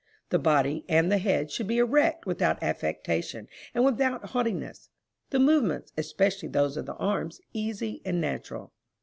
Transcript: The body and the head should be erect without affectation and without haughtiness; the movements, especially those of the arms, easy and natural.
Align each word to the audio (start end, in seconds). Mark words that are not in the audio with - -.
The 0.29 0.39
body 0.39 0.83
and 0.89 1.11
the 1.11 1.19
head 1.19 1.51
should 1.51 1.67
be 1.67 1.77
erect 1.77 2.25
without 2.25 2.63
affectation 2.63 3.47
and 3.75 3.85
without 3.85 4.29
haughtiness; 4.31 4.89
the 5.29 5.37
movements, 5.37 5.93
especially 5.95 6.49
those 6.49 6.75
of 6.75 6.87
the 6.87 6.95
arms, 6.95 7.39
easy 7.53 8.01
and 8.03 8.19
natural. 8.19 8.73